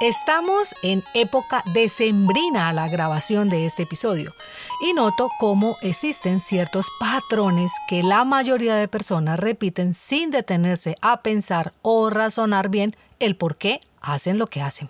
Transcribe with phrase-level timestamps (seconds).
[0.00, 4.32] Estamos en época decembrina a la grabación de este episodio
[4.80, 11.22] y noto cómo existen ciertos patrones que la mayoría de personas repiten sin detenerse a
[11.22, 14.88] pensar o razonar bien el por qué hacen lo que hacen.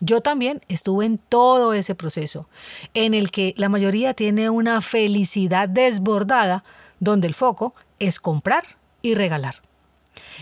[0.00, 2.48] Yo también estuve en todo ese proceso,
[2.94, 6.64] en el que la mayoría tiene una felicidad desbordada,
[6.98, 8.64] donde el foco es comprar
[9.02, 9.62] y regalar.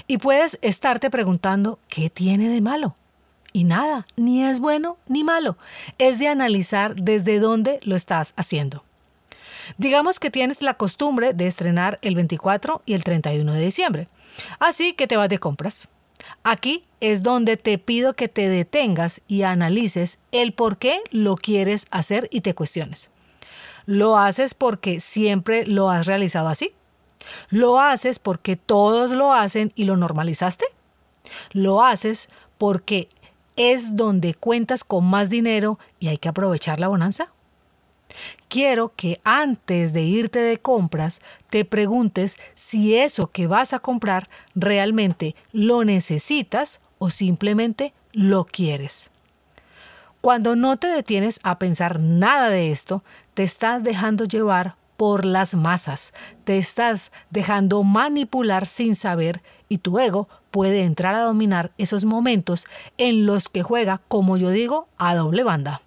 [0.06, 2.97] Y puedes estarte preguntando, ¿qué tiene de malo?
[3.52, 5.56] Y nada, ni es bueno ni malo.
[5.98, 8.84] Es de analizar desde dónde lo estás haciendo.
[9.77, 14.08] Digamos que tienes la costumbre de estrenar el 24 y el 31 de diciembre.
[14.58, 15.88] Así que te vas de compras.
[16.42, 21.86] Aquí es donde te pido que te detengas y analices el por qué lo quieres
[21.91, 23.10] hacer y te cuestiones.
[23.86, 26.72] ¿Lo haces porque siempre lo has realizado así?
[27.50, 30.66] ¿Lo haces porque todos lo hacen y lo normalizaste?
[31.52, 33.08] ¿Lo haces porque
[33.59, 37.28] es donde cuentas con más dinero y hay que aprovechar la bonanza?
[38.48, 44.28] Quiero que antes de irte de compras te preguntes si eso que vas a comprar
[44.55, 49.11] realmente lo necesitas o simplemente lo quieres.
[50.20, 55.55] Cuando no te detienes a pensar nada de esto, te estás dejando llevar por las
[55.55, 56.12] masas,
[56.45, 62.66] te estás dejando manipular sin saber y tu ego puede entrar a dominar esos momentos
[62.97, 65.82] en los que juega, como yo digo, a doble banda.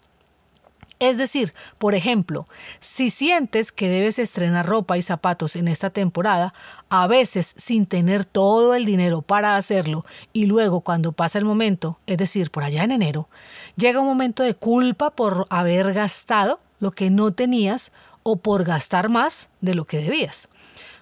[1.02, 2.48] Es decir, por ejemplo,
[2.80, 6.54] si sientes que debes estrenar ropa y zapatos en esta temporada,
[6.90, 11.98] a veces sin tener todo el dinero para hacerlo, y luego cuando pasa el momento,
[12.06, 13.30] es decir, por allá en enero,
[13.78, 17.92] llega un momento de culpa por haber gastado lo que no tenías
[18.22, 20.50] o por gastar más de lo que debías.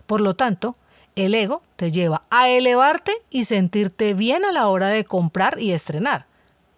[0.06, 0.78] Por lo tanto,
[1.25, 5.72] el ego te lleva a elevarte y sentirte bien a la hora de comprar y
[5.72, 6.25] estrenar.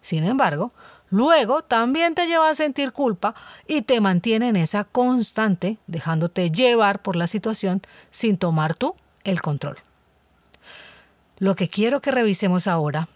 [0.00, 0.72] Sin embargo,
[1.10, 3.34] luego también te lleva a sentir culpa
[3.68, 9.40] y te mantiene en esa constante, dejándote llevar por la situación sin tomar tú el
[9.40, 9.78] control.
[11.38, 13.08] Lo que quiero que revisemos ahora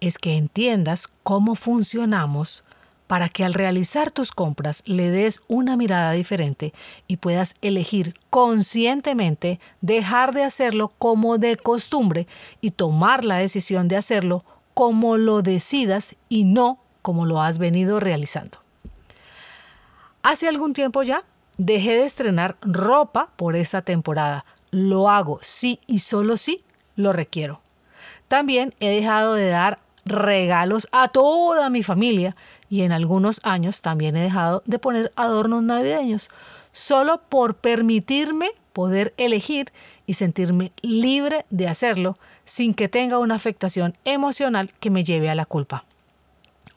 [0.00, 2.64] es que entiendas cómo funcionamos
[3.12, 6.72] para que al realizar tus compras le des una mirada diferente
[7.06, 12.26] y puedas elegir conscientemente dejar de hacerlo como de costumbre
[12.62, 18.00] y tomar la decisión de hacerlo como lo decidas y no como lo has venido
[18.00, 18.60] realizando.
[20.22, 21.22] Hace algún tiempo ya
[21.58, 24.46] dejé de estrenar ropa por esta temporada.
[24.70, 26.64] Lo hago sí y solo sí
[26.96, 27.60] lo requiero.
[28.28, 32.36] También he dejado de dar regalos a toda mi familia
[32.72, 36.30] y en algunos años también he dejado de poner adornos navideños,
[36.72, 39.70] solo por permitirme poder elegir
[40.06, 42.16] y sentirme libre de hacerlo
[42.46, 45.84] sin que tenga una afectación emocional que me lleve a la culpa.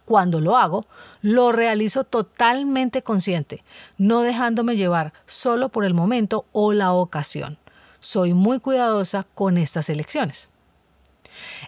[0.04, 0.86] Cuando lo hago,
[1.22, 3.64] lo realizo totalmente consciente,
[3.98, 7.58] no dejándome llevar solo por el momento o la ocasión.
[8.00, 10.50] Soy muy cuidadosa con estas elecciones.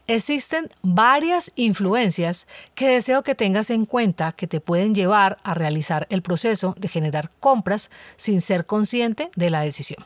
[0.08, 6.08] Existen varias influencias que deseo que tengas en cuenta que te pueden llevar a realizar
[6.10, 10.06] el proceso de generar compras sin ser consciente de la decisión.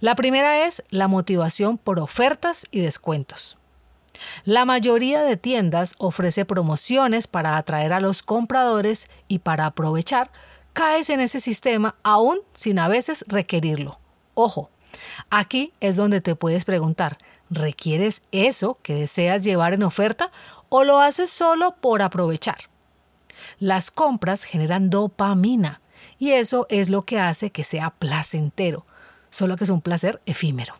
[0.00, 3.56] La primera es la motivación por ofertas y descuentos.
[4.44, 10.30] La mayoría de tiendas ofrece promociones para atraer a los compradores y para aprovechar,
[10.72, 13.98] caes en ese sistema aún sin a veces requerirlo.
[14.34, 14.70] Ojo,
[15.30, 17.18] aquí es donde te puedes preguntar,
[17.50, 20.32] ¿Requieres eso que deseas llevar en oferta
[20.68, 22.56] o lo haces solo por aprovechar?
[23.58, 25.80] Las compras generan dopamina
[26.18, 28.84] y eso es lo que hace que sea placentero,
[29.30, 30.74] solo que es un placer efímero.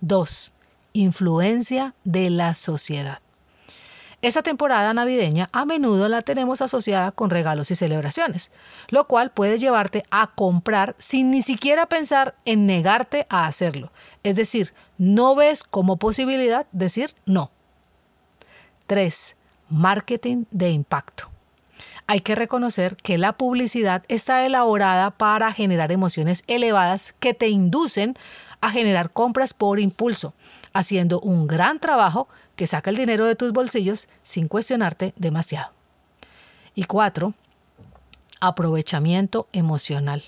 [0.00, 0.52] 2.
[0.92, 3.20] Influencia de la sociedad.
[4.22, 8.50] Esta temporada navideña a menudo la tenemos asociada con regalos y celebraciones,
[8.88, 13.92] lo cual puede llevarte a comprar sin ni siquiera pensar en negarte a hacerlo.
[14.22, 17.50] Es decir, no ves como posibilidad decir no.
[18.86, 19.36] 3.
[19.68, 21.30] Marketing de impacto.
[22.06, 28.16] Hay que reconocer que la publicidad está elaborada para generar emociones elevadas que te inducen
[28.60, 30.32] a generar compras por impulso,
[30.72, 35.72] haciendo un gran trabajo que saca el dinero de tus bolsillos sin cuestionarte demasiado.
[36.74, 37.34] Y cuatro,
[38.40, 40.24] aprovechamiento emocional.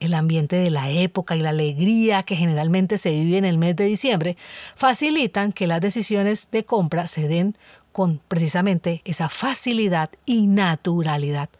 [0.00, 3.74] El ambiente de la época y la alegría que generalmente se vive en el mes
[3.74, 4.36] de diciembre
[4.74, 7.56] facilitan que las decisiones de compra se den
[7.90, 11.50] con precisamente esa facilidad y naturalidad,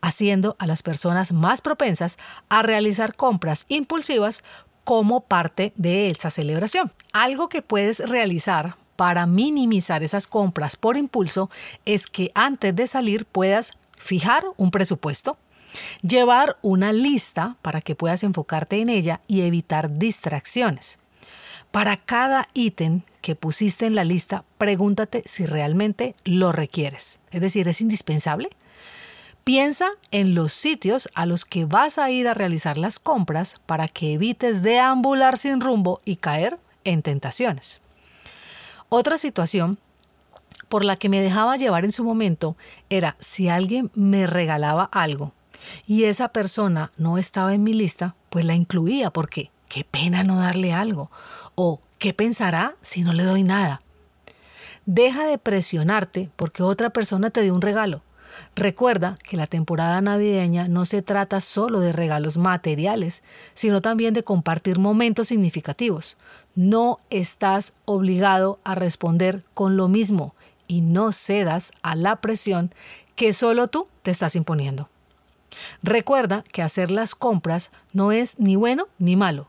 [0.00, 2.18] haciendo a las personas más propensas
[2.48, 4.42] a realizar compras impulsivas
[4.84, 6.92] como parte de esa celebración.
[7.12, 11.50] Algo que puedes realizar para minimizar esas compras por impulso
[11.84, 15.36] es que antes de salir puedas fijar un presupuesto,
[16.02, 20.98] llevar una lista para que puedas enfocarte en ella y evitar distracciones.
[21.70, 27.20] Para cada ítem que pusiste en la lista, pregúntate si realmente lo requieres.
[27.30, 28.48] Es decir, ¿es indispensable?
[29.44, 33.86] Piensa en los sitios a los que vas a ir a realizar las compras para
[33.86, 37.80] que evites deambular sin rumbo y caer en tentaciones.
[38.90, 39.78] Otra situación
[40.68, 42.56] por la que me dejaba llevar en su momento
[42.88, 45.32] era si alguien me regalaba algo
[45.86, 50.40] y esa persona no estaba en mi lista, pues la incluía porque qué pena no
[50.40, 51.10] darle algo
[51.54, 53.82] o ¿qué pensará si no le doy nada?
[54.86, 58.02] Deja de presionarte porque otra persona te dio un regalo.
[58.56, 63.22] Recuerda que la temporada navideña no se trata solo de regalos materiales,
[63.54, 66.16] sino también de compartir momentos significativos.
[66.54, 70.34] No estás obligado a responder con lo mismo
[70.66, 72.72] y no cedas a la presión
[73.14, 74.88] que solo tú te estás imponiendo.
[75.82, 79.48] Recuerda que hacer las compras no es ni bueno ni malo,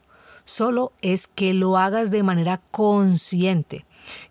[0.50, 3.86] solo es que lo hagas de manera consciente,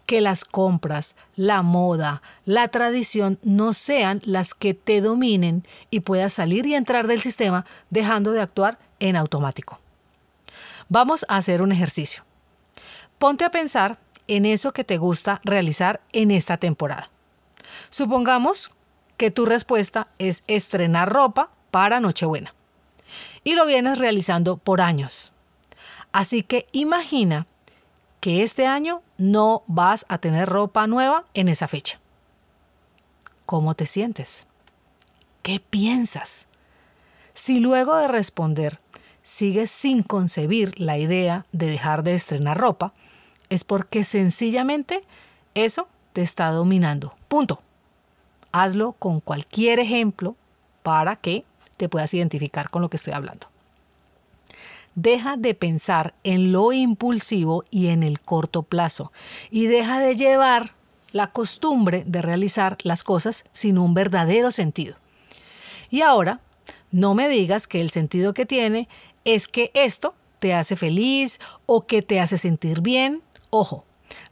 [0.04, 6.32] que las compras, la moda, la tradición no sean las que te dominen y puedas
[6.32, 9.78] salir y entrar del sistema dejando de actuar en automático.
[10.88, 12.24] Vamos a hacer un ejercicio.
[13.18, 17.10] Ponte a pensar en eso que te gusta realizar en esta temporada.
[17.90, 18.72] Supongamos
[19.16, 22.54] que tu respuesta es estrenar ropa para Nochebuena.
[23.44, 25.32] Y lo vienes realizando por años.
[26.12, 27.46] Así que imagina
[28.20, 32.00] que este año no vas a tener ropa nueva en esa fecha.
[33.46, 34.46] ¿Cómo te sientes?
[35.42, 36.46] ¿Qué piensas?
[37.34, 38.80] Si luego de responder
[39.22, 42.92] sigues sin concebir la idea de dejar de estrenar ropa,
[43.48, 45.04] es porque sencillamente
[45.54, 47.14] eso te está dominando.
[47.28, 47.62] Punto.
[48.52, 50.34] Hazlo con cualquier ejemplo
[50.82, 51.44] para que
[51.76, 53.48] te puedas identificar con lo que estoy hablando.
[55.00, 59.12] Deja de pensar en lo impulsivo y en el corto plazo
[59.48, 60.74] y deja de llevar
[61.12, 64.96] la costumbre de realizar las cosas sin un verdadero sentido.
[65.88, 66.40] Y ahora,
[66.90, 68.88] no me digas que el sentido que tiene
[69.24, 73.22] es que esto te hace feliz o que te hace sentir bien.
[73.50, 73.84] Ojo,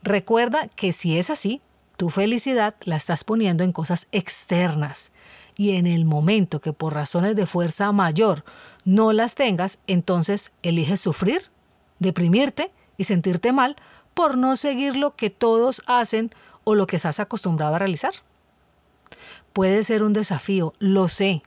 [0.03, 1.61] recuerda que si es así,
[1.97, 5.13] tu felicidad la estás poniendo en cosas externas
[5.57, 8.45] y en el momento que por razones de fuerza mayor
[8.85, 11.51] no las tengas, entonces eliges sufrir,
[11.99, 13.77] deprimirte y sentirte mal
[14.15, 16.31] por no seguir lo que todos hacen
[16.65, 18.13] o lo que estás acostumbrado a realizar.
[19.53, 21.43] Puede ser un desafío, lo sé,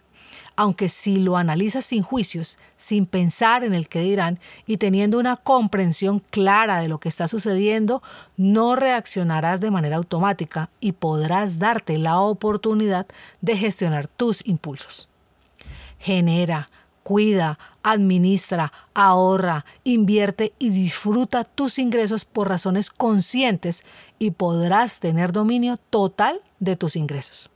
[0.60, 5.38] aunque si lo analizas sin juicios, sin pensar en el que dirán y teniendo una
[5.38, 8.04] comprensión clara de lo que está sucediendo,
[8.36, 13.08] no reaccionarás de manera automática y podrás darte la oportunidad
[13.40, 15.08] de gestionar tus impulsos.
[15.98, 16.70] Genera,
[17.04, 23.86] cuida, administra, ahorra, invierte y disfruta tus ingresos por razones conscientes
[24.20, 27.50] y podrás tener dominio total de tus ingresos.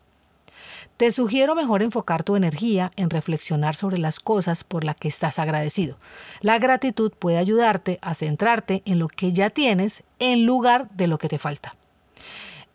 [0.98, 5.40] Te sugiero mejor enfocar tu energía en reflexionar sobre las cosas por las que estás
[5.40, 5.98] agradecido.
[6.42, 11.18] La gratitud puede ayudarte a centrarte en lo que ya tienes en lugar de lo
[11.18, 11.76] que te falta.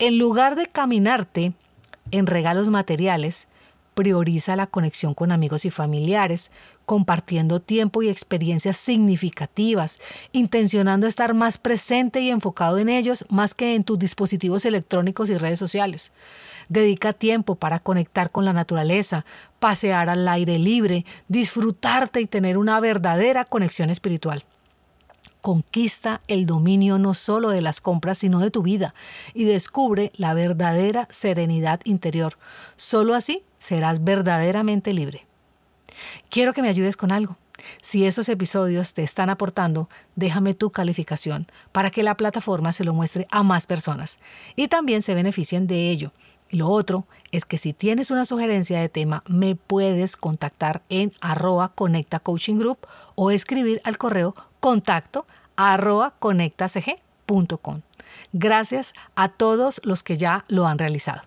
[0.01, 1.53] En lugar de caminarte
[2.11, 3.47] en regalos materiales,
[3.99, 6.53] prioriza la conexión con amigos y familiares,
[6.87, 9.99] compartiendo tiempo y experiencias significativas,
[10.31, 15.37] intencionando estar más presente y enfocado en ellos más que en tus dispositivos electrónicos y
[15.37, 16.13] redes sociales.
[16.69, 19.25] Dedica tiempo para conectar con la naturaleza,
[19.59, 24.45] pasear al aire libre, disfrutarte y tener una verdadera conexión espiritual.
[25.49, 28.95] Conquista el dominio no solo de las compras, sino de tu vida
[29.33, 32.37] y descubre la verdadera serenidad interior.
[32.77, 35.25] Solo así serás verdaderamente libre.
[36.29, 37.39] Quiero que me ayudes con algo.
[37.81, 42.93] Si esos episodios te están aportando, déjame tu calificación para que la plataforma se lo
[42.93, 44.19] muestre a más personas
[44.55, 46.13] y también se beneficien de ello.
[46.51, 51.73] Lo otro es que si tienes una sugerencia de tema, me puedes contactar en arroba
[51.75, 55.25] coaching group o escribir al correo contacto
[55.59, 56.99] arroba conectacg.
[57.29, 57.83] www.desbloqueandonuestropotencial.com.
[58.33, 61.23] Gracias a todos los que ya lo han realizado.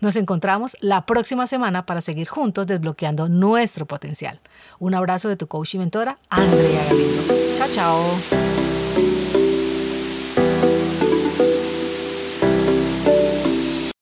[0.00, 4.40] Nos encontramos la próxima semana para seguir juntos desbloqueando nuestro potencial.
[4.78, 7.22] Un abrazo de tu coach y mentora, Andrea Galindo.
[7.56, 8.57] Chao, chao.